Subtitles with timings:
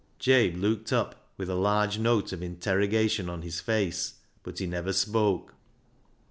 [0.17, 4.65] Jabe looked up with a large note of interroga tion on his face, but he
[4.65, 5.53] never spoke.